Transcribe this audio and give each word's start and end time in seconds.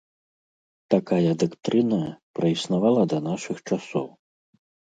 Такая 0.93 1.33
дактрына 1.43 2.01
праіснавала 2.41 3.07
да 3.15 3.23
нашых 3.29 3.57
часоў. 3.69 4.13